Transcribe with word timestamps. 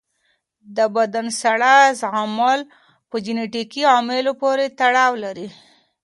د 0.77 0.79
بدن 0.95 1.27
ساړه 1.39 1.75
زغمل 1.99 2.59
په 3.09 3.15
جنیټیکي 3.25 3.81
عواملو 3.91 4.31
پورې 4.41 4.65
تړاو 4.79 5.13
لري. 5.23 5.47